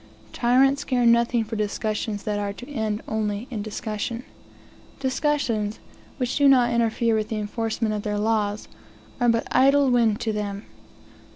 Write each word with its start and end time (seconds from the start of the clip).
Tyrants 0.33 0.83
care 0.83 1.05
nothing 1.05 1.43
for 1.43 1.55
discussions 1.55 2.23
that 2.23 2.39
are 2.39 2.53
to 2.53 2.67
end 2.67 3.03
only 3.07 3.45
in 3.51 3.61
discussion. 3.61 4.23
Discussions, 4.99 5.77
which 6.17 6.37
do 6.37 6.47
not 6.49 6.73
interfere 6.73 7.13
with 7.13 7.29
the 7.29 7.35
enforcement 7.37 7.93
of 7.93 8.01
their 8.01 8.17
laws, 8.17 8.67
are 9.19 9.29
but 9.29 9.47
idle 9.51 9.91
wind 9.91 10.19
to 10.21 10.33
them. 10.33 10.63